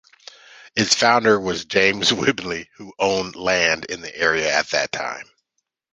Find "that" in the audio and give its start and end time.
4.71-4.91